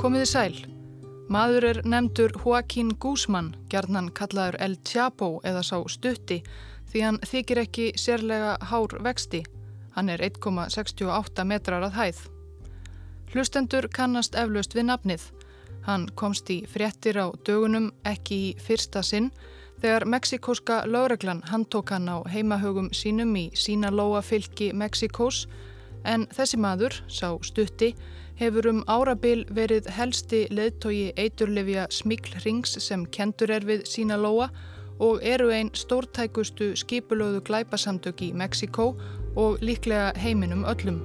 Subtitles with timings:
[0.00, 0.54] Komiði sæl.
[1.28, 6.38] Maður er nefndur Joaquín Guzman, gerðnan kallaður El Chapo eða sá stutti,
[6.88, 9.42] því hann þykir ekki sérlega hár vexti.
[9.92, 12.22] Hann er 1,68 metrar að hæð.
[13.34, 15.26] Hlustendur kannast eflaust við nafnið.
[15.84, 19.28] Hann komst í fréttir á dögunum ekki í fyrsta sinn
[19.82, 25.44] þegar meksikóska lögreglan handtók hann á heimahögum sínum í Sínalóa fylki Meksikós
[26.08, 27.92] en þessi maður, sá stutti,
[28.40, 34.48] hefur um árabil verið helsti leðtogi eiturlefja Smíklrings sem kentur er við sína lóa
[35.00, 38.94] og eru einn stórtækustu skipulöðu glæpasamtök í Mexiko
[39.36, 41.02] og líklega heiminum öllum.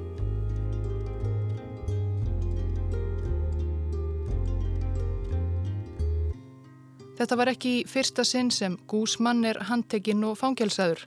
[7.20, 11.04] Þetta var ekki fyrsta sinn sem Gúsmann er handtekinn og fangjálsaður.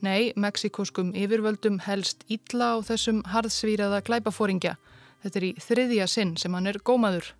[0.00, 4.78] Nei, meksikoskum yfirvöldum helst ítla á þessum harðsvíraða glæpafóringja
[5.22, 7.32] Þetta er í þriðja sinn sem hann er gómaður.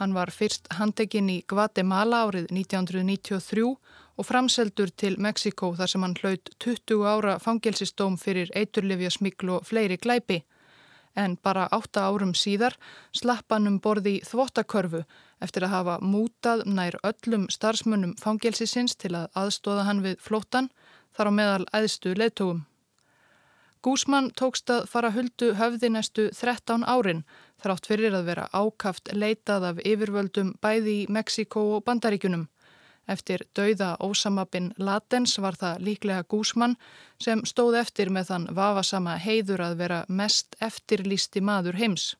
[0.00, 3.66] Hann var fyrst handekinn í Guatemala árið 1993
[4.18, 9.68] og framseldur til Mexiko þar sem hann hlaut 20 ára fangelsistóm fyrir eiturlifja smikl og
[9.68, 10.40] fleiri glæpi.
[11.14, 12.74] En bara 8 árum síðar
[13.14, 15.04] slapp hann um borði í þvottakörfu
[15.44, 20.72] eftir að hafa mútað nær öllum starfsmönnum fangelsisins til að aðstóða hann við flóttan
[21.14, 22.64] þar á meðal æðstu leðtogum.
[23.84, 27.20] Gúsmann tókst að fara huldu höfði næstu 13 árin
[27.60, 32.46] þrátt fyrir að vera ákaft leitað af yfirvöldum bæði í Mexiko og Bandaríkunum.
[33.04, 36.78] Eftir dauða ósamabinn Latens var það líklega Gúsmann
[37.20, 42.14] sem stóð eftir með þann vafasama heiður að vera mest eftirlýsti maður heims.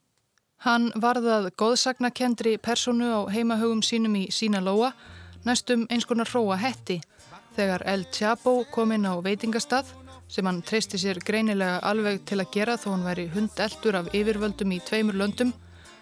[0.68, 4.92] Hann varðað góðsagnakendri personu á heimahögum sínum í Sínalóa,
[5.48, 7.00] næstum eins konar hróa hetti,
[7.56, 10.03] þegar El Chapo kom inn á veitingastað
[10.34, 14.74] sem hann treysti sér greinilega alveg til að gera þó hann væri hundeldur af yfirvöldum
[14.74, 15.52] í tveimur löndum,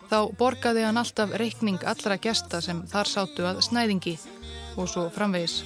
[0.09, 4.17] þá borgaði hann alltaf reikning allra gesta sem þar sátu að snæðingi
[4.81, 5.61] og svo framvegis.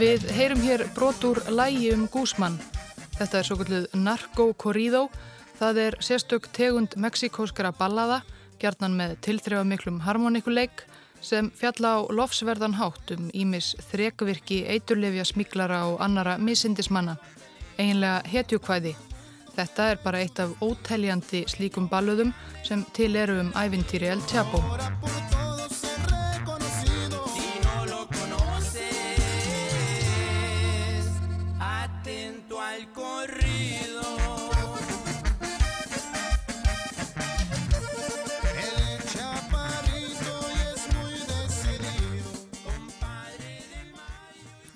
[0.00, 2.54] Við heyrum hér brotur lægi um Gúsmann.
[3.18, 5.02] Þetta er svo kalluð Narco Corrido.
[5.58, 8.22] Það er sérstök tegund meksikóskara ballada,
[8.62, 10.86] gjarnan með tilþrjámiklum harmonikuleik
[11.20, 17.18] sem fjalla á lofsverðan hátt um ímis þrekvirki eiturlefja smiklara og annara misindismanna,
[17.76, 18.94] eiginlega hetjukvæði.
[19.52, 22.32] Þetta er bara eitt af óteljandi slíkum balluðum
[22.64, 24.64] sem til eru um ævintýri El Chapo.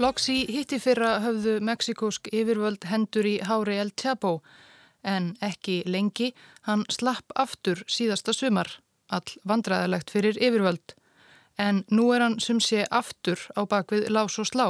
[0.05, 4.41] Loks í hitti fyrra höfðu meksikósk yfirvöld hendur í Hári El Chapo
[5.01, 6.33] en ekki lengi
[6.67, 8.69] hann slapp aftur síðasta sumar,
[9.09, 10.97] all vandræðilegt fyrir yfirvöld.
[11.57, 14.67] En nú er hann sem sé aftur á bakvið lás og slá.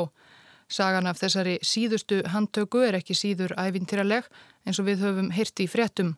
[0.74, 4.26] Sagan af þessari síðustu handtöku er ekki síður ævintýraleg
[4.66, 6.16] eins og við höfum hirti í fréttum.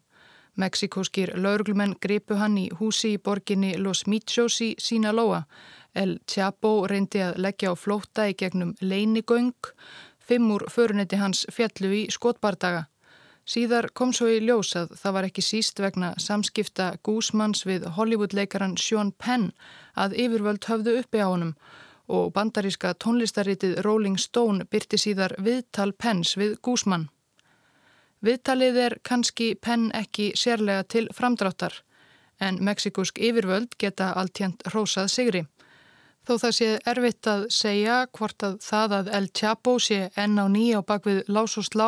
[0.56, 5.42] Meksikóskir lauruglumenn gripu hann í húsi í borginni Los Michos í Sinaloa
[5.92, 9.72] El Chapo reyndi að leggja á flótta í gegnum leinigöng,
[10.20, 12.86] fimm úr förunetti hans fjallu í skotbardaga.
[13.46, 18.78] Síðar kom svo í ljós að það var ekki síst vegna samskipta Gúsmanns við Hollywood-leikaran
[18.80, 19.52] Sean Penn
[19.94, 21.58] að yfirvöld höfðu uppi á honum
[22.08, 27.08] og bandaríska tónlistaritið Rolling Stone byrti síðar viðtal Penns við Gúsmann.
[28.24, 31.82] Viðtalið er kannski Penn ekki sérlega til framdráttar
[32.40, 35.42] en meksikúsk yfirvöld geta alltjent rósað sigri.
[36.26, 40.46] Þó það sé erfitt að segja hvort að það að El Chapo sé enn á
[40.50, 41.86] nýja á bakvið lás og slá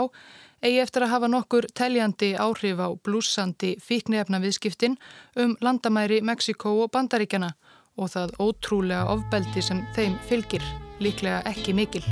[0.62, 4.96] eigi eftir að hafa nokkur teljandi áhrif á blúsandi fíknefna viðskiptin
[5.36, 7.50] um landamæri Mexiko og Bandaríkjana
[7.98, 10.64] og það ótrúlega ofbeldi sem þeim fylgir,
[11.02, 12.06] líklega ekki mikil.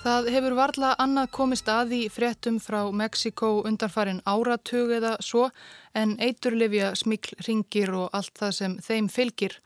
[0.00, 5.44] Það hefur varla annað komist að í fréttum frá Mexiko undanfarin áratug eða svo
[5.94, 9.60] en eiturlefja smikl ringir og allt það sem þeim fylgir.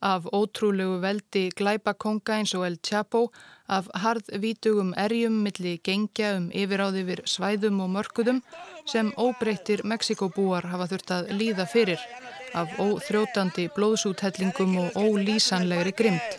[0.00, 3.32] af ótrúlegu veldi glæpakonga eins og El Chapo,
[3.66, 8.38] af harðvítugum erjum milli gengja um yfiráði vir svæðum og mörkuðum
[8.86, 12.04] sem óbreyttir Mexikobúar hafa þurft að líða fyrir,
[12.54, 16.38] af óþrótandi blóðsúthellingum og ólýsanlegri grymt.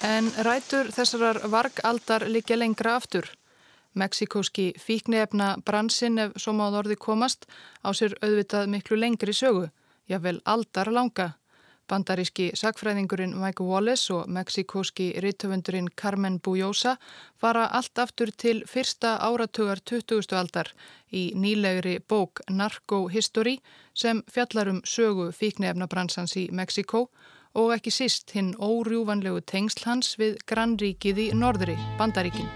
[0.00, 3.26] En rætur þessarar vargaldar liggja lengra aftur.
[3.92, 7.44] Meksikóski fíknefna bransin ef svo máð orði komast
[7.84, 9.66] á sér auðvitað miklu lengri sögu,
[10.08, 11.26] jável aldar langa.
[11.90, 16.94] Bandaríski sagfræðingurinn Mike Wallace og meksikóski rittöfundurinn Carmen Bujosa
[17.36, 20.32] fara allt aftur til fyrsta áratugar 20.
[20.38, 20.70] aldar
[21.12, 23.58] í nýlegri bók Narco History
[23.92, 27.08] sem fjallar um sögu fíknefna bransans í Meksikó
[27.54, 32.48] og ekki síst hinn órjúvanlegu tengsl hans við grannríkið í norðri, Bandaríkin.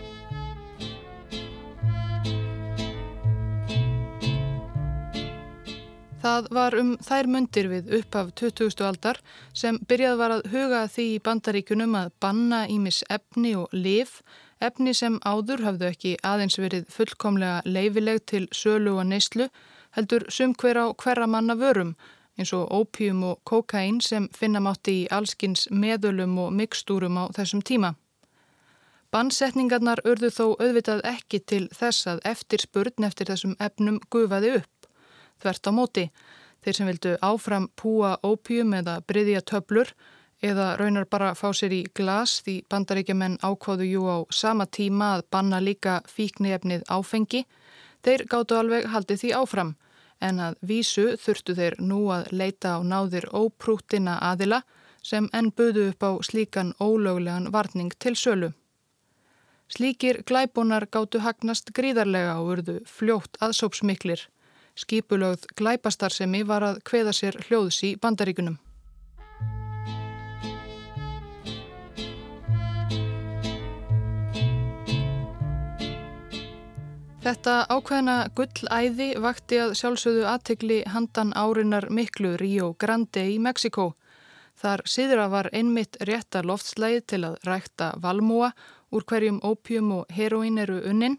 [6.24, 8.78] Það var um þær mundir við upp af 20.
[8.86, 9.18] aldar
[9.52, 14.22] sem byrjað var að huga því í bandaríkunum að banna ímis efni og liv,
[14.56, 19.50] efni sem áður hafðu ekki aðeins verið fullkomlega leifileg til sölu og neyslu,
[19.98, 21.92] heldur sum hver á hverra manna vörum
[22.38, 27.62] eins og ópjum og kokain sem finna mátti í allskins meðölum og mikstúrum á þessum
[27.62, 27.94] tíma.
[29.14, 34.88] Bannsetningarnar urðu þó auðvitað ekki til þess að eftir spurn eftir þessum efnum gufaði upp.
[35.38, 36.04] Þvert á móti,
[36.64, 39.94] þeir sem vildu áfram púa ópjum eða bryðja töblur
[40.44, 45.26] eða raunar bara fá sér í glas því bandaríkjaman ákváðu jú á sama tíma að
[45.30, 47.44] banna líka fíknefnið áfengi,
[48.02, 49.74] þeir gáttu alveg haldið því áfram
[50.24, 54.62] en að vísu þurftu þeir nú að leita á náðir óprúttina aðila
[55.04, 58.52] sem enn buðu upp á slíkan ólöglegan varning til sölu.
[59.68, 64.26] Slíkir glæbonar gáttu hagnast gríðarlega og urðu fljótt aðsópsmiklir.
[64.76, 68.58] Skipulögð glæpastarsemi var að kveða sér hljóðs í bandaríkunum.
[77.24, 83.94] Þetta ákveðna gullæði vakti að sjálfsögðu aðtegli handan árinar miklu Ríó Grande í Mexiko.
[84.60, 88.50] Þar síðra var einmitt rétta loftslægi til að rækta valmúa
[88.92, 91.16] úr hverjum ópjum og heroín eru unnin,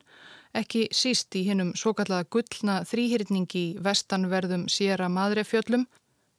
[0.54, 5.88] ekki síst í hinnum svo kallaða gullna þrýhyrningi í vestanverðum Sierra Madre fjöllum,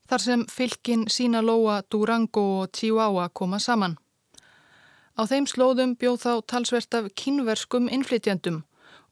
[0.06, 3.98] þar sem fylkin Sinaloa, Durango og Chihuahua koma saman.
[5.18, 8.62] Á þeim slóðum bjóð þá talsvert af kynverskum innflytjandum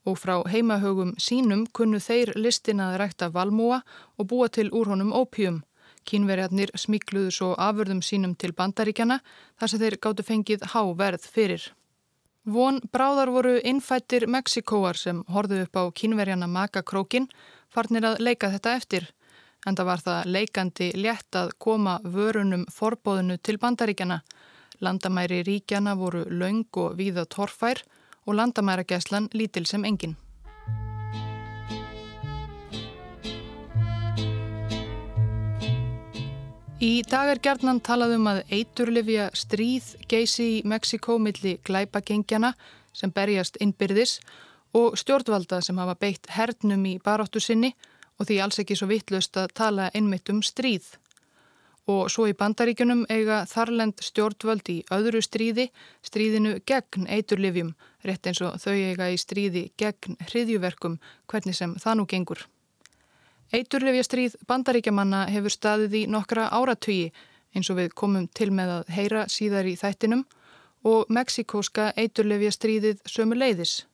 [0.05, 3.81] og frá heimahögum sínum kunnu þeir listina að rækta valmúa
[4.19, 5.63] og búa til úr honum ópjum.
[6.05, 9.21] Kínverjarnir smikluðu svo afurðum sínum til bandaríkjana
[9.57, 11.65] þar sem þeir gáttu fengið háverð fyrir.
[12.45, 17.31] Von bráðar voru innfættir Mexikóar sem horðu upp á kínverjana makakrókin
[17.73, 19.07] farnir að leika þetta eftir.
[19.65, 24.21] En það var það leikandi létt að koma vörunum forbóðinu til bandaríkjana.
[24.85, 27.81] Landamæri ríkjana voru laung og víða torfær
[28.27, 30.17] og landamærageslan lítil sem engin.
[36.85, 42.51] Í dag er gerðnan talað um að eiturlifja stríð geysi í Mexiko milli glæpagengjana
[42.93, 44.19] sem berjast innbyrðis
[44.77, 47.73] og stjórnvalda sem hafa beitt hernum í baráttu sinni
[48.19, 50.91] og því alls ekki svo vittlust að tala einmitt um stríð
[51.91, 55.69] og svo í bandaríkunum eiga þarlend stjórnvöld í öðru stríði,
[56.05, 60.99] stríðinu gegn eiturlifjum, rétt eins og þau eiga í stríði gegn hriðjuverkum,
[61.31, 62.45] hvernig sem það nú gengur.
[63.55, 67.13] Eiturlifjastríð bandaríkjamanna hefur staðið í nokkra áratugi
[67.55, 70.25] eins og við komum til með að heyra síðar í þættinum
[70.85, 73.85] og meksikóska eiturlifjastríðið sömu leiðis.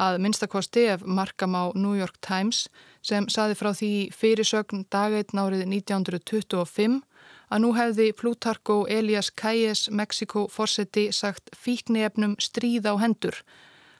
[0.00, 2.66] Að minnstakosti ef markam á New York Times
[3.04, 7.02] sem saði frá því fyrirsögn dageitt nárið 1925
[7.54, 13.36] að nú hefði Plutarko Elias Calles Mexiko fórseti sagt fíknefnum stríð á hendur.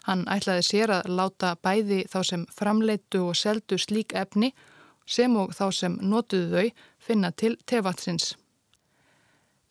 [0.09, 4.51] Hann ætlaði sér að láta bæði þá sem framleitu og seldu slík efni
[5.07, 8.35] sem og þá sem notuðu þau finna til tefatsins.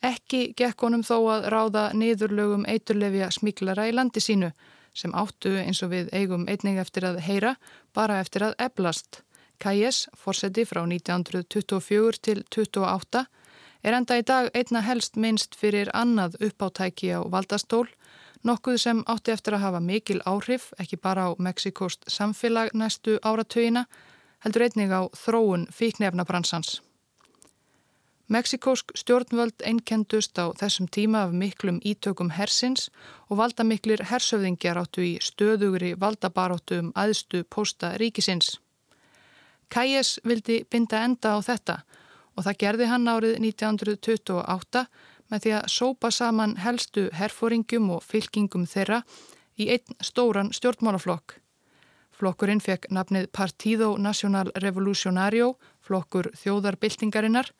[0.04, 4.50] Ekki gekk honum þó að ráða niðurlögum eiturlefja smíklara í landi sínu
[4.94, 7.54] sem áttu eins og við eigum einning eftir að heyra
[7.92, 9.22] bara eftir að eblast.
[9.60, 13.24] Calles, fórseti frá 1924 til 1928,
[13.84, 17.84] er enda í dag einna helst minnst fyrir annað uppáttæki á valdastól,
[18.42, 23.84] nokkuð sem átti eftir að hafa mikil áhrif, ekki bara á Mexikost samfélag næstu áratögina,
[24.44, 26.80] heldur einnig á þróun fíknefnabransans.
[28.28, 32.88] Mexikósk stjórnvöld einkendust á þessum tíma af miklum ítökum hersins
[33.28, 38.56] og valdamiklir hersöfðingjar áttu í stöðugri valdabaróttu um aðstu posta ríkisins.
[39.68, 41.76] Kæjes vildi binda enda á þetta
[42.34, 44.84] og það gerði hann árið 1928
[45.30, 49.02] með því að sópa saman helstu herfóringum og fylkingum þeirra
[49.58, 51.38] í einn stóran stjórnmálaflokk.
[52.14, 57.50] Flokkurinn fekk nafnið Partido Nacional Revolucionario, flokkur þjóðarbyltingarinnar,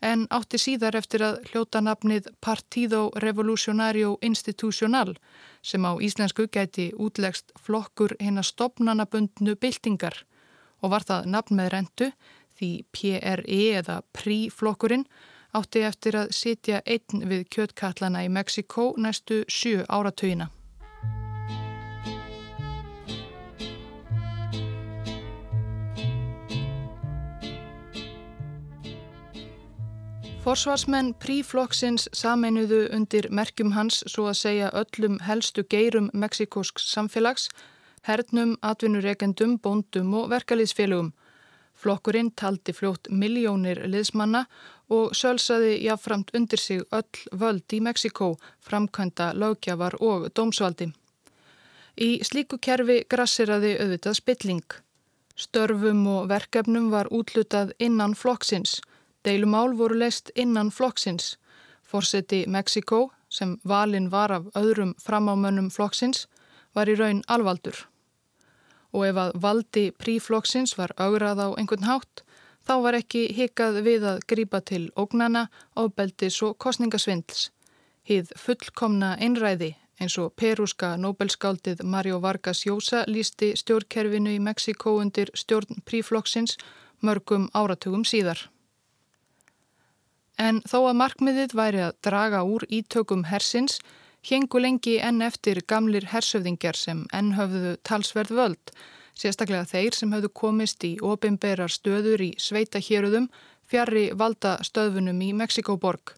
[0.00, 5.16] en átti síðar eftir að hljóta nafnið Partido Revolucionario Institucional
[5.62, 10.22] sem á íslensku gæti útlegst flokkur hinn að stopnanabundnu byltingar
[10.80, 12.08] og var það nafn með rentu
[12.60, 15.08] því PRE eða PRI-flokkurinn
[15.56, 20.50] átti eftir að sitja einn við kjötkallana í Mexiko næstu sjö áratögina.
[30.40, 37.50] Forsvarsmenn príflokksins sameinuðu undir merkjum hans svo að segja öllum helstu geirum Mexikósks samfélags,
[38.08, 41.12] hernum, atvinnureikendum, bóndum og verkalýðsfélögum.
[41.80, 44.44] Flokkurinn taldi fljótt miljónir liðsmanna
[44.92, 50.90] og sölsaði jáframt undir sig öll völd í Mexikó, framkvæmda lögjafar og dómsvaldi.
[51.96, 54.78] Í slíku kerfi grassiraði auðvitað spilling.
[55.36, 58.80] Störfum og verkefnum var útlutað innan flokksins
[59.24, 61.36] Deilumál voru leist innan flokksins.
[61.84, 66.26] Forseti Mexiko, sem valin var af öðrum framámönnum flokksins,
[66.74, 67.76] var í raun alvaldur.
[68.92, 72.24] Og ef að valdi príflokksins var augrað á einhvern hátt,
[72.66, 77.50] þá var ekki hikað við að grípa til ógnana, ábeldis og kostningasvindls.
[78.02, 85.30] Hið fullkomna einræði eins og perúska nobelskáldið Mario Vargas Llosa lísti stjórnkerfinu í Mexiko undir
[85.36, 86.56] stjórn príflokksins
[87.04, 88.48] mörgum áratugum síðar.
[90.40, 93.78] En þó að markmiðið væri að draga úr ítökum hersins,
[94.26, 98.72] hengu lengi enn eftir gamlir hersöfðingjar sem enn höfðu talsverð völd,
[99.16, 103.28] sérstaklega þeir sem höfðu komist í opimberar stöður í sveita héruðum
[103.70, 106.16] fjari valda stöðfunum í Mexikoborg.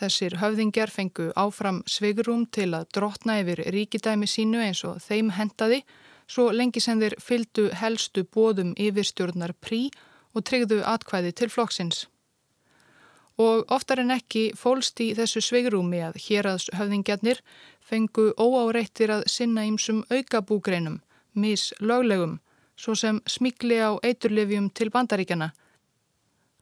[0.00, 5.82] Þessir höfðingjar fengu áfram svigrum til að drotna yfir ríkidæmi sínu eins og þeim hentaði,
[6.30, 9.90] svo lengi sem þeir fyldu helstu bóðum yfirstjórnar prí
[10.32, 12.06] og tryggðu atkvæði til flokksins
[13.40, 17.40] og oftar en ekki fólst í þessu sveigrúmi að héraðshöfðingjarnir
[17.80, 21.00] fengu óáreittir að sinna ímsum aukabúgreinum,
[21.32, 22.38] mislöglegum,
[22.76, 25.50] svo sem smikli á eiturlefjum til bandaríkjana.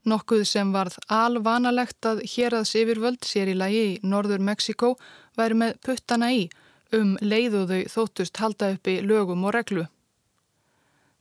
[0.09, 4.95] Nokkuð sem varð alvanalegt að héraðs yfirvöld sér í lagi í norður Mexiko
[5.37, 6.47] væri með puttana í
[6.95, 9.85] um leiðuðu þóttust halda uppi lögum og reglu.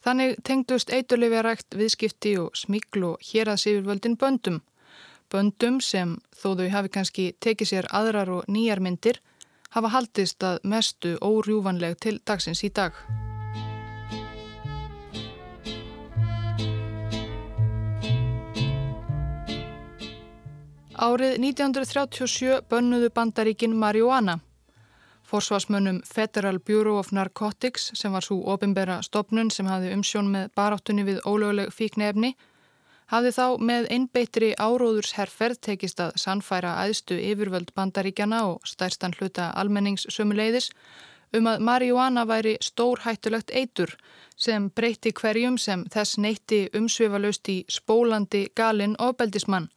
[0.06, 4.62] Þannig tengdust eiturlefjarækt viðskipti og smiklu héraðs yfirvöldin böndum
[5.28, 9.20] Böndum sem, þó þau hafi kannski tekið sér aðrar og nýjar myndir,
[9.76, 12.96] hafa haldist að mestu órjúvanleg til dagsins í dag.
[20.98, 24.40] Árið 1937 bönnuðu bandaríkin marihuana.
[25.28, 31.04] Forsvarsmönnum Federal Bureau of Narcotics sem var svo ofinbera stopnun sem hafði umsjón með baráttunni
[31.06, 32.32] við ólöguleg fíknefni
[33.12, 40.72] hafði þá með einbeitri áróðursherferð tekist að sannfæra aðstu yfirvöld bandaríkjana og stærstan hluta almenningssömuleiðis
[41.36, 43.96] um að marihuana væri stórhættulegt eitur
[44.36, 49.70] sem breyti hverjum sem þess neytti umsvifalaust í spólandi galinn ofbeldismann.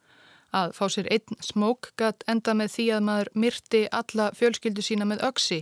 [0.51, 5.07] Að fá sér einn smók gatt enda með því að maður myrti alla fjölskyldu sína
[5.07, 5.61] með öksi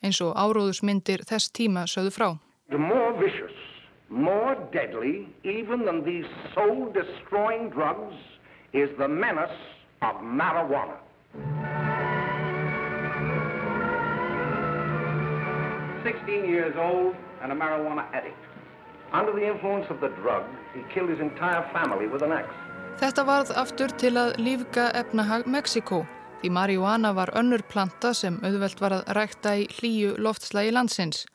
[0.00, 2.28] eins og áróðusmyndir þess tíma sögðu frá
[4.10, 8.14] more deadly even than these soul-destroying drugs
[8.72, 9.60] is the menace
[10.02, 10.98] of marijuana.
[16.02, 18.36] Sixteen years old and a marijuana addict.
[19.12, 22.54] Under the influence of the drug, he killed his entire family with an axe.
[23.00, 26.04] Þetta varð aftur til að lífga efnahag Mexiko.
[26.42, 31.26] Því marihuana var önnur planta sem auðvelt var að rækta í hlýju loftslægi landsins.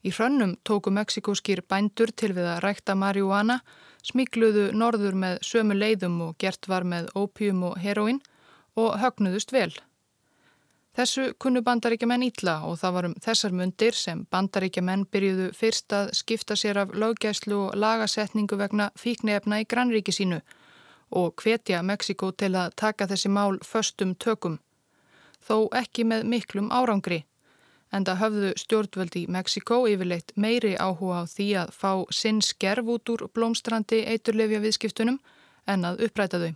[0.00, 3.58] Í hrönnum tóku meksikóskir bændur til við að rækta marihuana,
[4.06, 8.22] smíkluðu norður með sömu leiðum og gert var með ópjum og heroin
[8.80, 9.72] og högnuðust vel.
[10.96, 16.10] Þessu kunnu bandaríkjaman ítla og það var um þessar mundir sem bandaríkjaman byrjuðu fyrst að
[16.18, 20.40] skipta sér af löggæslu og lagasetningu vegna fíknefna í grannríki sínu
[21.20, 24.58] og hvetja Mexiko til að taka þessi mál föstum tökum.
[25.44, 27.24] Þó ekki með miklum árangri
[27.90, 32.90] en það höfðu stjórnvöldi í Mexiko yfirleitt meiri áhuga á því að fá sinn skerf
[32.94, 35.20] út úr blómstrandi eiturlefja viðskiptunum
[35.66, 36.52] en að uppræta þau.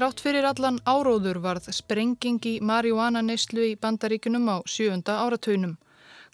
[0.00, 5.74] Þrátt fyrir allan áróður varð sprenging í marihuana neyslu í bandaríkunum á sjönda áratöunum.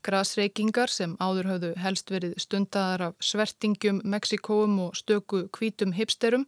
[0.06, 6.46] Grasreikingar sem áður höfðu helst verið stundadar af svertingum, Mexikóum og stöku kvítum hipsterum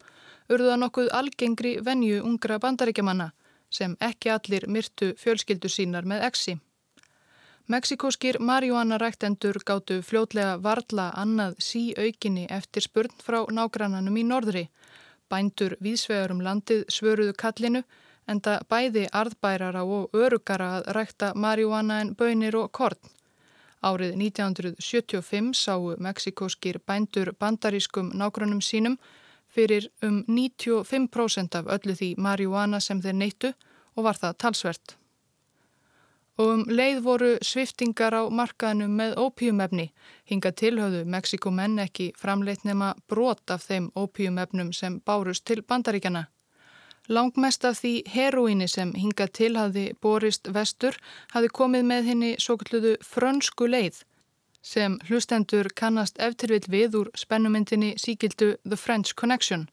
[0.49, 3.33] urða nokkuð algengri venju ungra bandaríkjamanna
[3.71, 6.55] sem ekki allir myrtu fjölskyldu sínar með exi.
[7.69, 14.65] Mexikóskir marihuana-ræktendur gáttu fljótlega varla annað sí aukinni eftir spurn frá nágrannanum í norðri.
[15.29, 17.83] Bændur vísvegar um landið svöruðu kallinu
[18.29, 23.18] en það bæði arðbærara og örugara að rækta marihuana en bönir og korn.
[23.83, 28.99] Árið 1975 sáu meksikóskir bændur bandarískum nágrannum sínum
[29.49, 33.53] fyrir um 95% af öllu því marihuana sem þeir neittu
[33.97, 34.99] og var það talsvert
[36.39, 39.89] og um leið voru sviftingar á markaðnum með ópíumefni.
[40.31, 46.29] Hinga tilhauðu Mexikomenn ekki framleitt nema brot af þeim ópíumefnum sem bárust til bandaríkjana.
[47.09, 50.99] Langmest af því heroíni sem hinga tilhauði borist vestur
[51.33, 54.03] hafi komið með henni svo kalluðu frönsku leið
[54.69, 59.69] sem hlustendur kannast eftirvill við úr spennumyndinni síkildu The French Connection.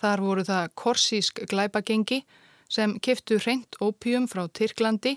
[0.00, 2.22] Þar voru það korsísk glæpagengi
[2.70, 5.16] sem kiftu reynd ópíum frá Tyrklandi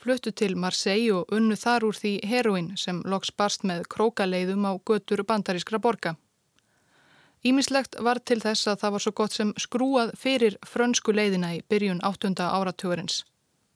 [0.00, 4.72] fluttu til Marseille og unnu þar úr því heroin sem loks barst með krókaleiðum á
[4.88, 6.16] götur bandarískra borga.
[7.44, 11.62] Ímislegt var til þess að það var svo gott sem skrúað fyrir frönsku leiðina í
[11.68, 12.32] byrjun 8.
[12.40, 13.18] áratugurins.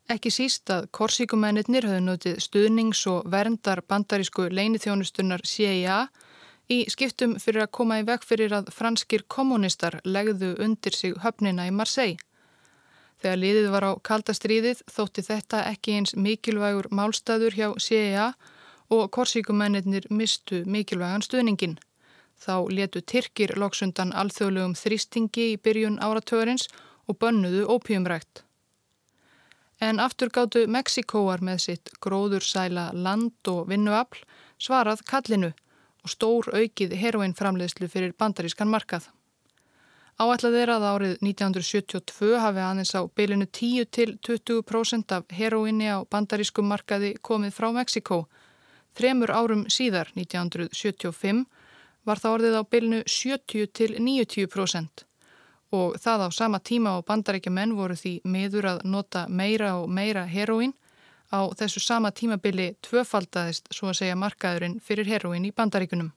[0.08, 6.06] Ekki síst að korsíkumennir höfðu notið stuðnings og verndar bandarísku leinithjónustunnar CIA
[6.72, 11.66] í skiptum fyrir að koma í veg fyrir að franskir kommunistar legðu undir sig höfnina
[11.68, 12.16] í Marseille.
[13.20, 18.30] Þegar liðið var á kaldastriðið þótti þetta ekki eins mikilvægur málstæður hjá CIA
[18.88, 21.76] og korsíkumennir mistu mikilvægan stuðningin.
[22.38, 26.68] Þá letu Tyrkir loksundan alþjóðlegum þrýstingi í byrjun áratörins
[27.08, 28.44] og bönnuðu ópíumrækt.
[29.80, 34.24] En aftur gáttu Mexikóar með sitt gróðursæla land og vinnuafl
[34.58, 35.52] svarað kallinu
[36.02, 39.06] og stór aukið heroinframleðslu fyrir bandarískan markað.
[40.18, 46.02] Áætlað er að árið 1972 hafi aðeins á bylinu 10 til 20% af heroinni á
[46.10, 48.24] bandarískum markaði komið frá Mexiko.
[48.98, 51.44] Þremur árum síðar, 1975,
[52.08, 55.04] var það orðið á bylinu 70 til 90%
[55.70, 59.90] og það á sama tíma á bandaríkja menn voru því meður að nota meira og
[59.92, 60.72] meira heroin.
[61.28, 66.14] Á þessu sama tímabili tvöfaldaðist svo að segja markaðurinn fyrir heroin í bandaríkunum.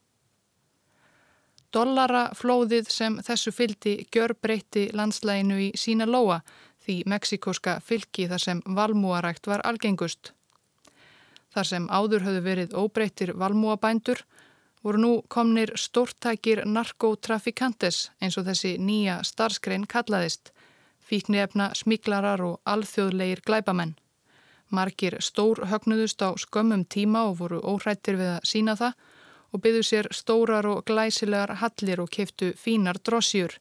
[1.76, 6.42] Dollaraflóðið sem þessu fyldi gjör breytti landslæginu í sína lóa
[6.84, 10.32] því meksikóska fylki þar sem valmúarækt var algengust.
[11.52, 14.24] Þar sem áður höfðu verið óbreyttir valmúabændur
[14.84, 20.52] voru nú komnir stórtækir narkotrafikantes eins og þessi nýja starskrein kallaðist,
[21.06, 23.96] fíknefna smiklarar og alþjóðleir glæbamenn.
[24.72, 28.94] Margir stór högnuðust á skömmum tíma og voru óhrættir við að sína það
[29.52, 33.58] og byggðu sér stórar og glæsilegar hallir og keftu fínar drossjur.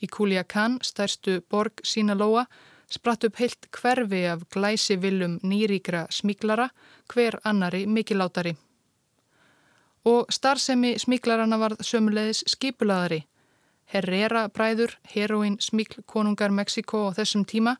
[0.00, 2.44] Í Kuliakan, stærstu borg Sínalóa,
[2.90, 6.68] spratt upp heilt hverfi af glæsivillum nýríkra smíklara,
[7.08, 8.56] hver annari mikilátari.
[10.04, 13.24] Og starfsemi smíklarana varð sömulegis skipulaðari.
[13.90, 17.76] Herrera bræður, heroin smíklkonungar Mexiko á þessum tíma,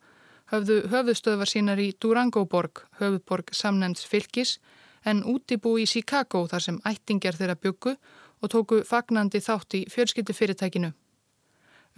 [0.51, 4.59] höfðu höfðustöðvar sínar í Durango-borg, höfðborg samnefns fylgis,
[5.05, 7.95] en útibú í Chicago þar sem ættingjar þeirra byggu
[8.41, 10.91] og tóku fagnandi þátt í fjölskyldi fyrirtækinu.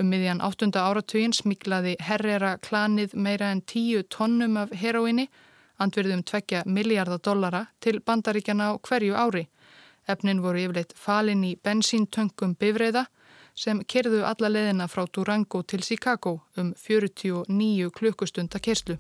[0.00, 0.70] Um miðjan 8.
[0.78, 5.28] áratugin smiklaði herrera klanið meira en 10 tonnum af heroinni,
[5.82, 9.48] andverðum tvekja miljardar dollara til bandaríkjana á hverju ári.
[10.08, 13.06] Efnin voru yfirleitt falin í bensíntöngum bifreiða
[13.54, 18.98] sem kerðu alla leðina frá Durango til Chicago um 49 klukkustunda kerslu.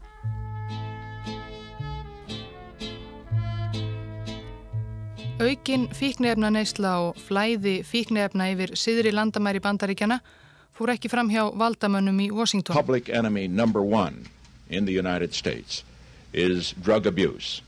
[5.42, 10.20] Aukin fíknefna neysla og flæði fíknefna yfir siðri landamæri bandaríkjana
[10.76, 12.76] fór ekki fram hjá valdamönnum í Washington.
[12.76, 14.28] Public enemy number one
[14.70, 15.82] in the United States
[16.32, 17.62] is drug abuse.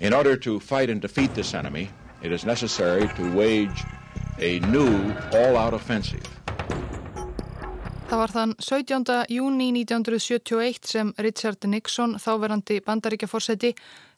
[0.00, 1.90] In order to fight and defeat this enemy,
[2.22, 3.84] it is necessary to wage
[4.38, 6.26] a new all-out offensive.
[8.10, 9.04] Það var þann 17.
[9.30, 13.70] júni 1971 sem Richard Nixon, þáverandi bandaríkjaforseti,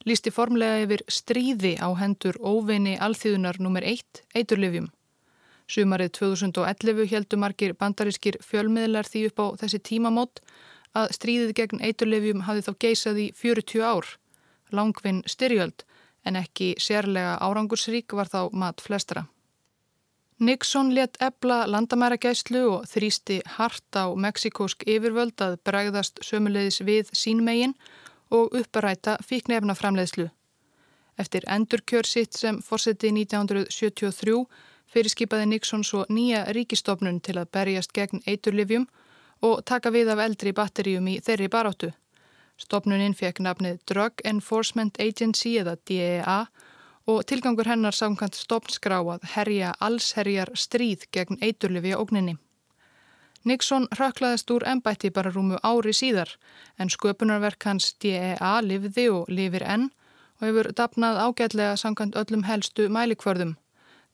[0.08, 3.84] lísti formlega yfir stríði á hendur óveini alþýðunar nr.
[3.84, 4.88] 1, eiturlifjum.
[5.68, 10.40] Sumarið 2011 heldur margir bandarískir fjölmiðlar því upp á þessi tímamót
[10.96, 14.08] að stríðið gegn eiturlifjum hafi þá geisað í 40 ár.
[14.72, 15.84] Langvinn styrjöld
[16.24, 19.26] en ekki sérlega árangursrík var þá mat flestra.
[20.42, 27.76] Nixon let ebla landamæragæslu og þrýsti hart á meksikósk yfirvöld að bregðast sömulegis við sínmegin
[28.30, 30.30] og upparæta fíknefna framleiðslu.
[31.18, 34.34] Eftir endurkjör sitt sem fórseti 1973
[34.92, 38.88] fyrirskipaði Nixon svo nýja ríkistofnun til að berjast gegn eiturlifjum
[39.42, 41.92] og taka við af eldri batteríum í þeirri baráttu.
[42.62, 46.38] Stofnuninn fekk nafnið Drug Enforcement Agency eða DEA
[47.10, 52.36] og tilgangur hennar samkvæmt stopnskrá að herja allsherjar stríð gegn eiturlifi og ógninni.
[53.44, 56.36] Nixon röklaðist úr ennbætti bara rúmu ári síðar
[56.78, 59.88] en sköpunarverk hans DEA livði og lifir enn
[60.38, 63.56] og hefur dapnað ágætlega samkvæmt öllum helstu mælikvörðum.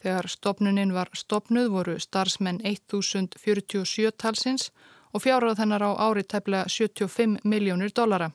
[0.01, 4.71] Þegar stopnunin var stopnuð voru starfsmenn 1047 talsins
[5.13, 8.31] og fjárrað þennar á ári tefnilega 75 miljónir dollara.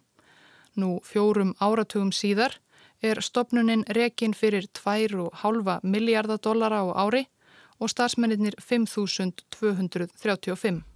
[0.75, 2.57] Nú fjórum áratugum síðar
[3.01, 7.27] er stopnunin rekin fyrir 2,5 miljardar dollara á ári
[7.79, 10.92] og starfsmenninir 5.235.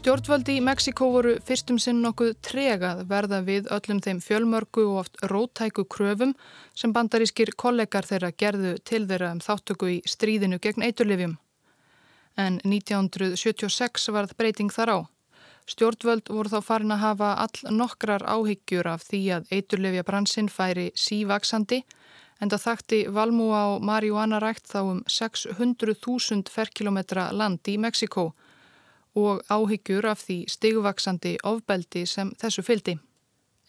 [0.00, 5.20] Stjórnvaldi í Mexiko voru fyrstum sinn nokkuð tregað verða við öllum þeim fjölmörgu og oft
[5.28, 6.32] rótæku kröfum
[6.72, 11.36] sem bandarískir kollegar þeirra gerðu til þeirra um þáttöku í stríðinu gegn eiturlifjum.
[12.40, 14.98] En 1976 varð breyting þar á.
[15.68, 20.90] Stjórnvöld voru þá farin að hafa all nokkrar áhyggjur af því að eiturlifja bransinn færi
[20.96, 21.82] sívaksandi
[22.40, 28.48] en það þakti Valmúa og Marihuana rækt þá um 600.000 ferkilometra land í Mexiko og
[29.50, 32.98] áhyggjur af því stigvaksandi ofbeldi sem þessu fyldi.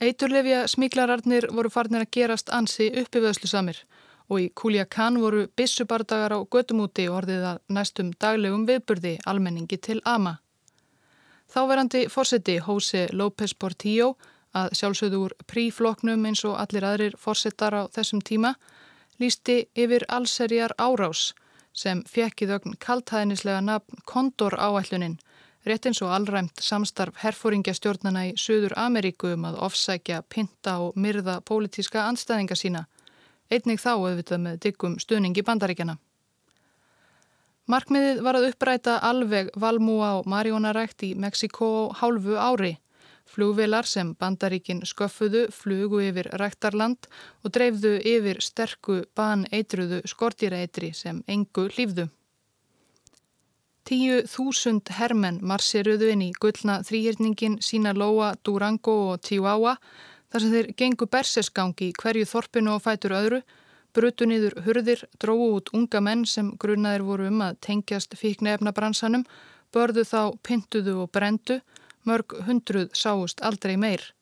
[0.01, 3.84] Eiturlefja smíklararnir voru farnir að gerast ansi uppivöðslu samir
[4.32, 10.38] og í Kuliakan voru bissubardagar á götumúti orðið að næstum daglegum viðburði almenningi til ama.
[11.51, 14.15] Þáverandi fórseti Jose López Portillo
[14.56, 18.56] að sjálfsögðu úr prífloknum eins og allir aðrir fórsetar á þessum tíma
[19.19, 21.34] lísti yfir allserjar árás
[21.73, 25.19] sem fekk í þögn kaltæðnislega nafn Kondor áætlunin
[25.65, 31.39] rétt eins og allræmt samstarf herfóringjastjórnana í Suður Ameríku um að ofsækja, pinta og myrða
[31.45, 32.86] pólitíska anstæðinga sína,
[33.52, 35.97] einnig þá auðvitað með diggum stuðningi bandaríkjana.
[37.69, 42.74] Markmiðið var að uppræta alveg valmúa og marjónarækt í Mexiko hálfu ári.
[43.32, 47.08] Flugvilar sem bandaríkin sköffuðu flugu yfir ræktarland
[47.45, 52.10] og dreifðu yfir sterku baneitruðu skortýraeitri sem engu lífðu.
[53.91, 59.73] Tíu þúsund hermenn marsiruðu inn í gullna þrýhjörningin sína Lóa, Durango og Chihuahua
[60.32, 63.41] þar sem þeir gengu bersesgangi hverju þorpinu og fætur öðru,
[63.91, 69.27] brutu niður hurðir, dróðu út unga menn sem grunnaðir voru um að tengjast fíknefna bransanum,
[69.75, 71.60] börðu þá, pintuðu og brendu,
[72.08, 74.13] mörg hundruð sáust aldrei meir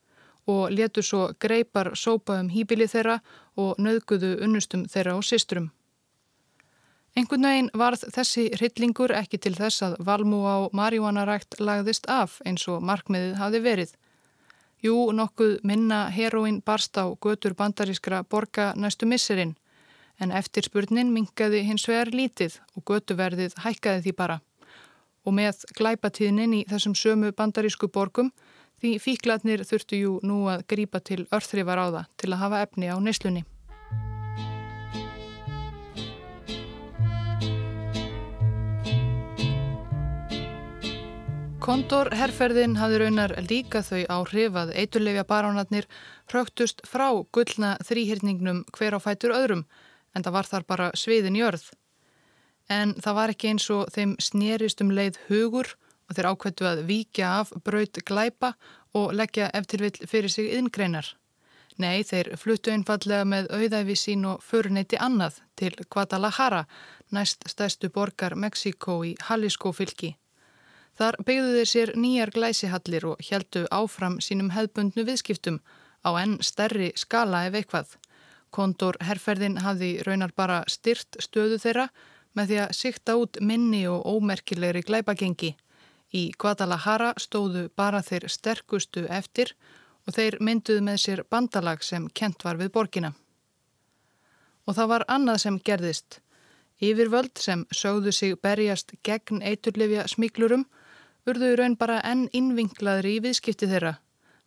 [0.50, 3.20] og letu svo greipar sópa um hýbili þeirra
[3.54, 5.70] og nöðguðu unnustum þeirra og sistrum.
[7.18, 12.68] Engun veginn varð þessi hryllingur ekki til þess að valmú á marjúanarækt lagðist af eins
[12.70, 13.96] og markmiðið hafi verið.
[14.80, 19.56] Jú, nokkuð minna heroin barst á götur bandarískra borga næstu misserinn,
[20.22, 24.40] en eftirspurnin minkaði hins vegar lítið og götuverðið hækkaði því bara.
[25.26, 28.30] Og með glæpatíðnin í þessum sömu bandarísku borgum
[28.80, 32.88] því fíkladnir þurftu jú nú að grípa til örþrifar á það til að hafa efni
[32.88, 33.44] á neyslunni.
[41.70, 45.84] Kondor-herrferðin hafði raunar líka þau áhrif að eiturlefja baránatnir
[46.32, 49.60] hrögtust frá gullna þrýhyrningnum hver á fætur öðrum
[50.10, 51.68] en það var þar bara sviðin í örð.
[52.66, 55.70] En það var ekki eins og þeim snerist um leið hugur
[56.10, 58.50] og þeir ákveðtu að víkja af braut glæpa
[58.98, 61.12] og leggja eftir vill fyrir sig yngreinar.
[61.78, 66.64] Nei, þeir fluttu einfallega með auðæfi sín og föruneyti annað til Guadalajara,
[67.14, 70.16] næst stæstu borgar Mexiko í Jalisco fylki.
[71.00, 75.54] Þar byggðu þeir sér nýjar glæsihallir og heldu áfram sínum hefðbundnu viðskiptum
[76.04, 77.94] á enn stærri skala ef eitthvað.
[78.52, 81.86] Kondor herrferðin hafði raunar bara styrt stöðu þeirra
[82.36, 85.54] með því að sikta út minni og ómerkilegri glæpagengi.
[86.12, 89.54] Í Guadalajara stóðu bara þeir sterkustu eftir
[90.04, 93.14] og þeir mynduðu með sér bandalag sem kent var við borgina.
[94.68, 96.20] Og það var annað sem gerðist.
[96.76, 100.66] Yfirvöld sem sögðu sig berjast gegn eiturlefja smíklurum
[101.28, 103.96] urðu raun bara enn innvinklaðri í viðskipti þeirra.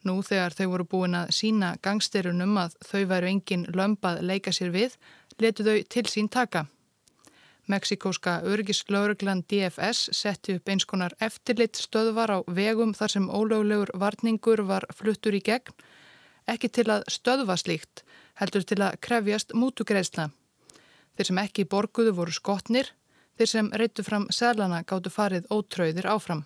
[0.04, 4.74] Nú þegar þau voru búin að sína gangsterunum að þau væru engin lömpað leika sér
[4.74, 4.98] við,
[5.40, 6.66] letu þau til sín taka.
[7.72, 14.66] Mexikóska örgislauruglan DFS setti upp eins konar eftirlit stöðvar á vegum þar sem ólöglegur varningur
[14.68, 15.72] var fluttur í gegn,
[16.52, 18.04] ekki til að stöðva slíkt,
[18.36, 20.32] heldur til að krefjast mútugreisla.
[21.16, 22.92] Þeir sem ekki borguðu voru skotnir,
[23.40, 26.44] þeir sem reyttu fram selana gáttu farið ótröðir áfram.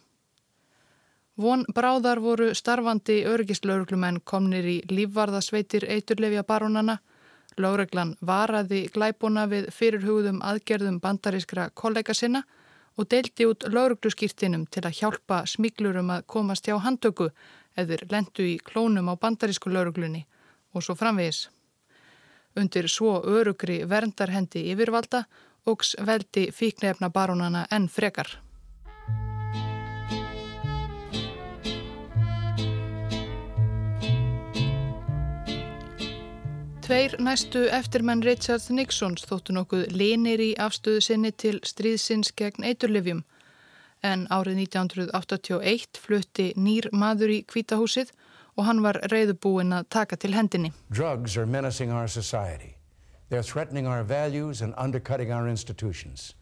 [1.38, 6.98] Von bráðar voru starfandi örgislauruglumenn komnir í lífvarðasveitir eiturlefja barónana,
[7.58, 12.44] Láreglan varaði glæbuna við fyrirhugðum aðgerðum bandarískra kollega sinna
[12.98, 17.32] og deildi út laurugluskýrtinum til að hjálpa smíglurum að komast hjá handtöku
[17.78, 20.26] eður lendu í klónum á bandarísku lauruglunni
[20.74, 21.48] og svo framvegis.
[22.58, 25.26] Undir svo örugri verndarhendi yfirvalda
[25.66, 28.38] ógs veldi fíknefna barónana enn frekar.
[36.88, 43.26] Tveir næstu eftirmenn Richard Nixons þóttu nokkuð linir í afstöðu sinni til stríðsins gegn eiturlifjum
[44.08, 48.14] en árið 1981 flutti nýr maður í kvítahúsið
[48.56, 50.72] og hann var reyðubúinn að taka til hendinni.
[50.88, 52.78] Drugs are menacing our society.
[53.28, 56.38] They're threatening our values and undercutting our institutions.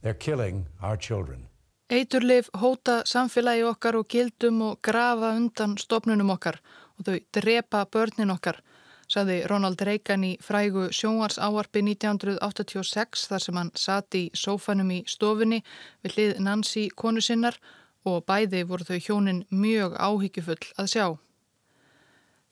[0.00, 1.44] They're killing our children.
[1.92, 6.56] Eiturlif hóta samfélagi okkar og gildum og grafa undan stopnunum okkar
[6.96, 8.64] og þau drepa börnin okkar
[9.10, 15.60] saði Ronald Reagan í frægu sjónvarsáarpi 1986 þar sem hann sati í sófanum í stofunni
[16.04, 17.58] við hlið Nancy konu sinnar
[18.06, 21.06] og bæði voru þau hjónin mjög áhyggjufull að sjá.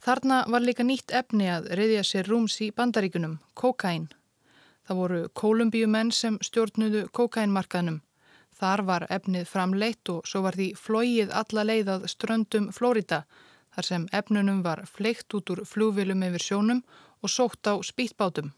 [0.05, 4.09] Þarna var líka nýtt efni að reyðja sér rúms í bandaríkunum, kokain.
[4.87, 8.01] Það voru kolumbíumenn sem stjórnudu kokainmarkaðnum.
[8.59, 13.25] Þar var efnið framleitt og svo var því flóið alla leiðað ströndum Flórida
[13.79, 16.81] þar sem efnunum var fleikt út úr flúvilum yfir sjónum
[17.23, 18.51] og sótt á spýtbátum.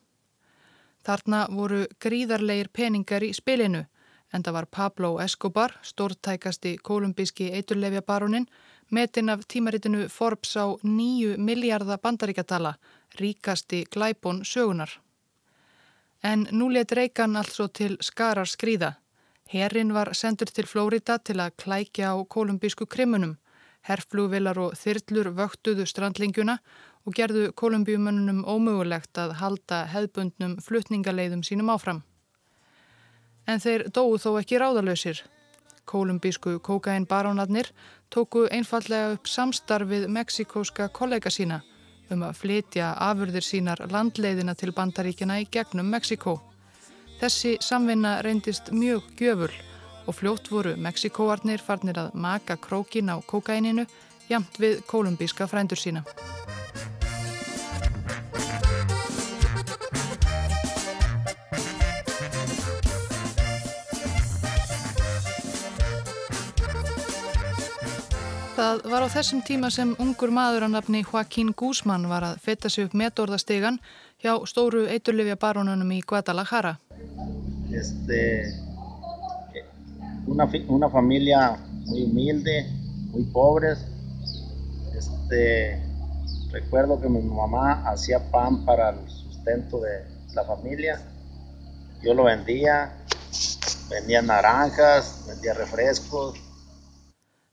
[1.05, 3.83] Þarna voru gríðarleir peningar í spilinu
[4.33, 8.47] en það var Pablo Escobar, stórtækasti kolumbíski eiturlefja barónin,
[8.91, 12.75] metin af tímaritinu Forbes á nýju miljardar bandaríkatala,
[13.21, 14.89] ríkasti glæbón sögunar.
[16.23, 18.95] En nú let Reykján altså til skarar skrýða.
[19.53, 23.37] Herrin var sendur til Flórida til að klækja á kolumbísku krimunum
[23.89, 26.59] Herflugvilar og þyrlur vöktuðu strandlingjuna
[27.07, 32.03] og gerðu kolumbíumönnunum ómögulegt að halda hefðbundnum flutningaleiðum sínum áfram.
[33.49, 35.23] En þeir dóu þó ekki ráðalösir.
[35.89, 37.73] Kolumbísku kokain barónarnir
[38.13, 41.63] tóku einfallega upp samstarfið meksikóska kollega sína
[42.11, 46.41] um að flytja afurðir sínar landleiðina til bandaríkina í gegnum Meksikó.
[47.21, 49.53] Þessi samvinna reyndist mjög gjöful
[50.11, 53.85] og fljótt voru Mexikóarnir farnir að maka krókin á kokaininu
[54.27, 56.03] jamt við kolumbíska frændur sína.
[68.61, 72.69] Það var á þessum tíma sem ungur maður að nafni Joaquín Guzmán var að fetta
[72.69, 73.79] sig upp metorðastegan
[74.21, 76.75] hjá stóru eiturlifja barónunum í Guadalajara.
[77.71, 78.21] Este,
[80.27, 82.67] una, una familia muy humilde,
[83.13, 83.87] muy pobres.
[84.97, 85.83] Este,
[86.51, 90.05] recuerdo que mi mamá hacía pan para el sustento de
[90.35, 91.01] la familia.
[92.03, 92.97] Yo lo vendía,
[93.91, 96.39] vendía naranjas, vendía refrescos.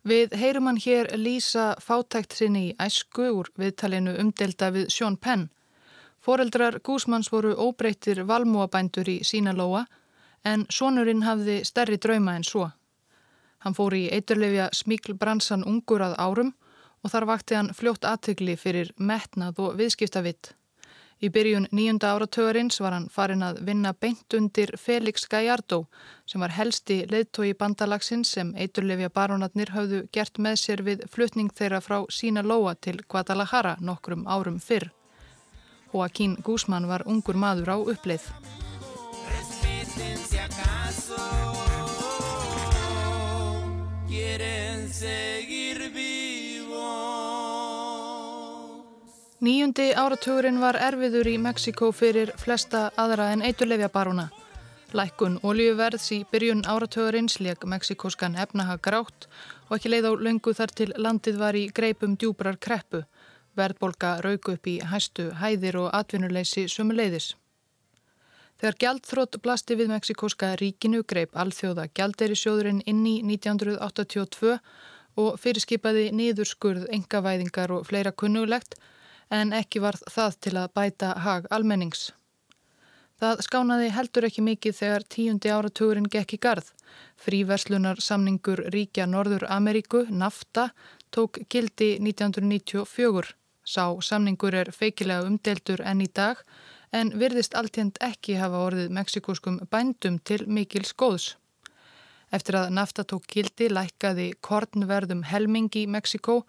[0.08, 5.50] Við heyrum hann hér lýsa fátækt sinni í æsku úr viðtalinu umdelda við Sjón Penn.
[6.24, 9.84] Foreldrar Gúsmanns voru óbreyttir valmúabændur í Sínalóa
[10.48, 12.70] en sonurinn hafði stærri drauma en svo.
[13.66, 16.54] Hann fór í eiturlefja smíklbransan ungur að árum
[17.04, 20.54] og þar vakti hann fljótt aðtökli fyrir metnað og viðskiptavitt.
[21.18, 25.80] Í byrjun nýjunda áratögarins var hann farin að vinna beint undir Felix Gallardo
[26.30, 31.82] sem var helsti leðtói bandalagsins sem eiturlefja barónatnir hafðu gert með sér við flutning þeirra
[31.82, 34.92] frá sína lóa til Guadalajara nokkrum árum fyrr.
[35.90, 38.30] Joaquín Guzmán var ungur maður á uppleið.
[49.38, 54.26] Nýjundi áratugurinn var erfiður í Mexiko fyrir flesta aðra en eiturlefja baruna.
[54.98, 59.28] Lækkun oljuverðs í byrjun áratugurins leik mexikoskan efnaha grátt
[59.68, 63.04] og ekki leið á löngu þar til landið var í greipum djúbrar kreppu.
[63.54, 67.36] Verðbolga rauk upp í hæstu hæðir og atvinnuleysi sumuleiðis.
[68.58, 74.58] Þegar gjaldþrótt blasti við mexikoska ríkinu greip alþjóða gjalderisjóðurinn inn í 1982
[75.18, 78.78] og fyrirskipaði niðurskurð, engavæðingar og fleira kunnulegt
[79.34, 82.12] en ekki var það til að bæta hag almennings.
[83.18, 86.68] Það skánaði heldur ekki mikið þegar tíundi áratugurinn gekk í garð.
[87.18, 90.70] Fríverslunar samningur Ríkja Norður Ameríku, NAFTA,
[91.10, 93.34] tók gildi 1994.
[93.66, 96.46] Sá samningur er feikilega umdeltur enn í dag
[96.98, 101.36] en virðist alltjent ekki hafa orðið meksikoskum bændum til mikil skóðs.
[102.34, 106.42] Eftir að nafta tók gildi lækkaði kornverðum helming í Mexiko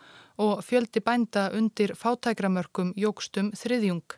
[0.42, 4.16] og fjöldi bænda undir fátækramörkum jógstum þriðjung.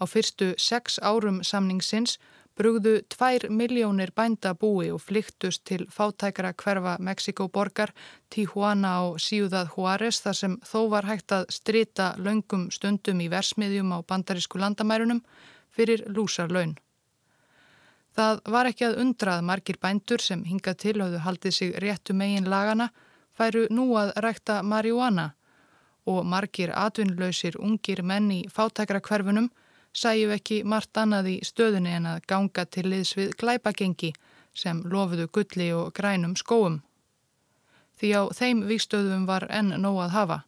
[0.00, 2.16] Á fyrstu sex árum samningsins
[2.56, 7.92] brugðu tvær miljónir bænda búi og flyktust til fátækra hverfa Mexikoborgar,
[8.30, 13.92] Tijuana og Ciudad Juárez þar sem þó var hægt að strita laungum stundum í versmiðjum
[13.96, 15.22] á bandarísku landamærunum
[15.72, 16.76] fyrir lúsar laun.
[18.16, 22.50] Það var ekki að undrað margir bændur sem hingað til hafðu haldið sig réttu megin
[22.52, 22.90] lagana
[23.32, 25.32] færu nú að rækta marihuana
[26.06, 29.48] og margir atvinnlausir ungir menn í fátækra hverfunum
[29.92, 34.12] sæju ekki margt annað í stöðunni en að ganga til liðs við glæpagengi
[34.54, 36.80] sem lofuðu gulli og grænum skóum.
[37.96, 40.38] Því á þeim vikstöðum var enn nóg að hafa.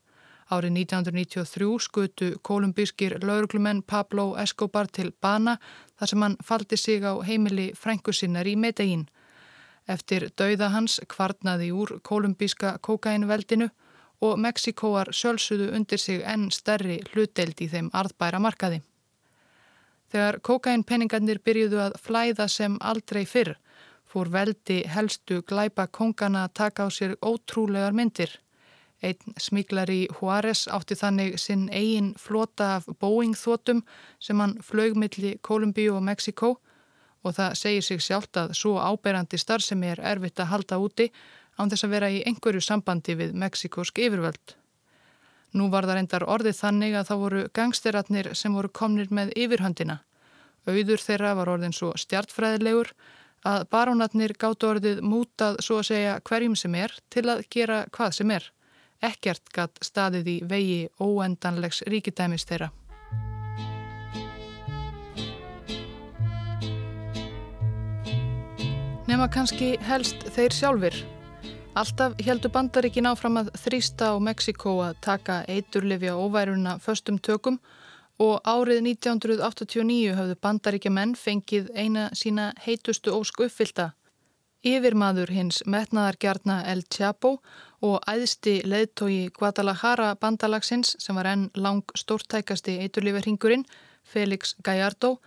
[0.52, 5.56] Árið 1993 skutu kolumbískir lauruglumenn Pablo Escobar til bana
[5.96, 9.06] þar sem hann faldi sig á heimili frængusinnar í Medellín.
[9.88, 13.70] Eftir dauða hans kvarnaði úr kolumbíska kokainveldinu
[14.20, 18.82] og Mexikoar sjálfsögðu undir sig enn stærri hluteld í þeim arðbæra markaði.
[20.12, 23.56] Þegar kokainpenningarnir byrjuðu að flæða sem aldrei fyrr
[24.14, 28.43] fór veldi helstu glæpa kongana taka á sér ótrúlegar myndir.
[29.04, 33.82] Einn smiklari Juárez átti þannig sinn eigin flota af Boeing-þótum
[34.22, 36.54] sem hann flögmiðli Kolumbíu og Mexiko
[37.24, 41.08] og það segir sig sjálft að svo áberandi starfsemi er erfitt að halda úti
[41.56, 44.56] án þess að vera í einhverju sambandi við mexikosk yfirvöld.
[45.54, 50.00] Nú var það reyndar orðið þannig að það voru gangsteratnir sem voru komnir með yfirhöndina.
[50.66, 52.90] Auður þeirra var orðin svo stjartfræðilegur
[53.46, 58.16] að barónatnir gáttu orðið mútað svo að segja hverjum sem er til að gera hvað
[58.18, 58.50] sem er
[59.02, 62.70] ekkert gatt staðið í vegi óendanlegs ríkidæmis þeirra.
[69.04, 70.94] Nefna kannski helst þeir sjálfur.
[71.76, 77.58] Alltaf heldur bandaríkin áfram að þrýsta á Mexiko að taka eiturlifja óværuna föstum tökum
[78.22, 83.90] og árið 1989 hafðu bandaríkja menn fengið eina sína heitustu ósku uppfylta.
[84.64, 87.34] Yfirmaður hins metnaðargjarna El Chapo
[87.84, 93.66] og æðsti leðtogi Guadalajara bandalagsins sem var enn lang stórtækasti eiturlíferhingurinn,
[94.08, 95.18] Felix Gallardo,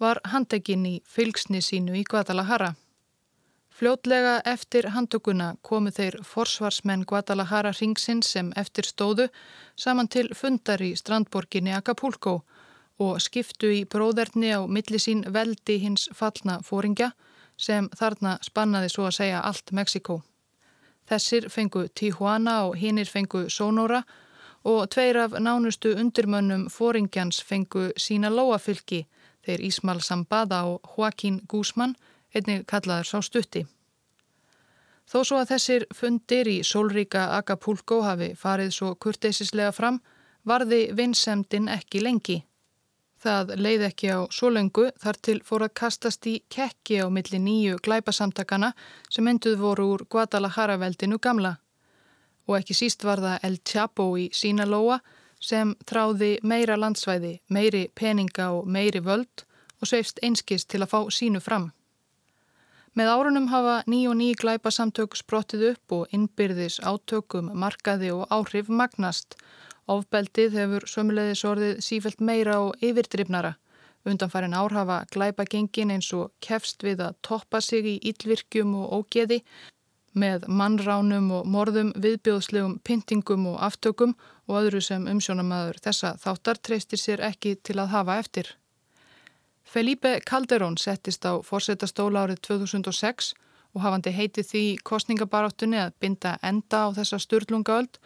[0.00, 2.72] var handekinn í fylgsni sínu í Guadalajara.
[3.76, 9.28] Fljótlega eftir handtökuna komu þeir forsvarsmenn Guadalajara ringsinn sem eftir stóðu
[9.76, 12.38] saman til fundar í strandborginni Acapulco
[12.96, 17.12] og skiptu í bróðerni á millisín veldi hins fallna fóringja
[17.56, 20.20] sem þarna spannaði svo að segja allt Mexiko.
[21.06, 24.02] Þessir fengu Tijuana og hinnir fengu Sonora
[24.64, 29.04] og tveir af nánustu undirmönnum fóringjans fengu sína lóafylki
[29.46, 31.94] þeir Ísmal Sambada og Joaquín Guzman,
[32.34, 33.62] einnig kallaður sá stutti.
[35.06, 40.00] Þó svo að þessir fundir í sólríka Acapulco hafi farið svo kurteisislega fram,
[40.42, 42.40] varði vinsemdin ekki lengi.
[43.22, 47.38] Það leið ekki á svo lengu þar til fór að kastast í kekki á milli
[47.40, 48.74] nýju glæpasamtakana
[49.08, 51.56] sem enduð voru úr Guadalajara-veldinu gamla.
[52.46, 55.00] Og ekki síst var það El Chapo í Sínalóa
[55.40, 59.46] sem tráði meira landsvæði, meiri peninga og meiri völd
[59.80, 61.70] og sveifst einskist til að fá sínu fram.
[62.96, 68.70] Með árunum hafa ný og ný glæpasamtök sprottið upp og innbyrðis átökum, markaði og áhrif
[68.72, 69.36] magnast
[69.86, 73.54] Ofbeldið hefur sömulegðis orðið sífelt meira og yfirdrifnara.
[74.06, 79.40] Undanfærin árhafa glæpa gengin eins og kefst við að toppa sig í yllvirkjum og ógeði
[80.16, 84.14] með mannránum og morðum, viðbjóðslegum pyntingum og aftökum
[84.46, 88.54] og öðru sem umsjónamaður þessa þáttar treystir sér ekki til að hafa eftir.
[89.66, 93.34] Felipe Calderón settist á fórsetastóla árið 2006
[93.74, 97.98] og hafandi heitið því kostningabaráttunni að binda enda á þessa styrlungaöld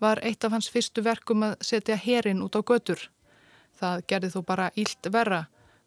[0.00, 3.00] var eitt af hans fyrstu verkum að setja herin út á götur.
[3.76, 5.46] Það gerði þó bara ílt verra.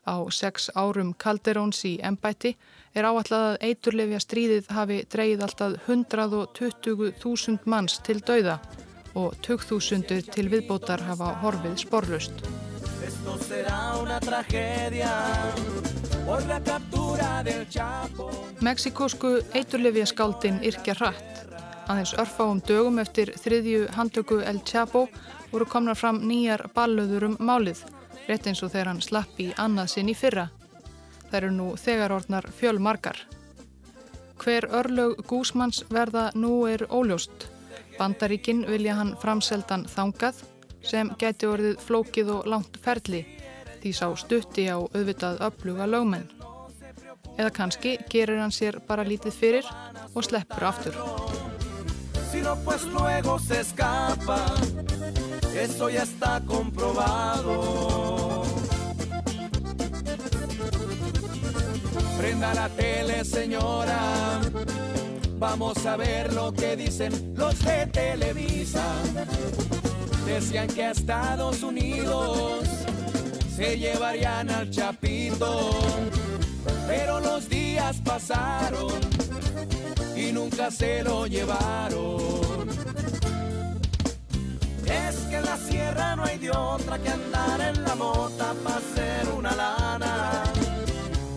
[0.10, 2.56] Á sex árum Calderóns í embætti
[2.96, 8.58] er áallat að eiturlefja stríðið hafi dreyið alltaf 120.000 manns til dauða
[9.20, 12.42] og 20.000 til viðbótar hafa horfið sporlust.
[18.62, 21.59] Mexikósku eiturlefja skáldin yrkja hratt
[21.90, 25.08] Aðeins örfáum dögum eftir þriðju handtöku El Chapo
[25.50, 27.82] voru komnar fram nýjar ballöður um málið,
[28.28, 30.52] rétt eins og þegar hann slapp í annað sinn í fyrra.
[31.32, 33.24] Þær eru nú þegar orðnar fjölmarkar.
[34.40, 37.50] Hver örlög Gúsmanns verða nú er óljóst.
[37.98, 40.46] Bandaríkin vilja hann framseldan þangað
[40.86, 43.26] sem geti orðið flókið og langt ferli
[43.82, 46.30] því sá stutti á auðvitað öfluga lögmenn.
[47.40, 49.72] Eða kannski gerir hann sér bara lítið fyrir
[50.14, 51.59] og sleppur aftur.
[52.32, 54.46] Si no pues luego se escapa.
[55.56, 58.44] Eso ya está comprobado.
[62.18, 64.42] Prenda la tele señora.
[65.40, 68.84] Vamos a ver lo que dicen los de Televisa.
[70.26, 72.66] Decían que a Estados Unidos
[73.56, 75.72] se llevarían al Chapito.
[76.88, 78.92] Pero los días pasaron
[80.20, 82.68] y nunca se lo llevaron.
[84.86, 88.78] Es que en la sierra no hay de otra que andar en la mota para
[88.78, 90.44] hacer una lana.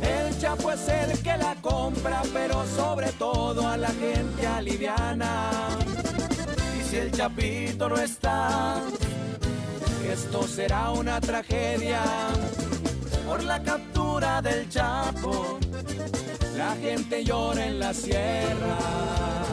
[0.00, 5.50] El chapo es el que la compra, pero sobre todo a la gente aliviana.
[6.78, 8.82] Y si el chapito no está,
[10.10, 12.02] esto será una tragedia
[13.26, 15.58] por la captura del chapo
[16.62, 19.51] la gente llora en la sierra.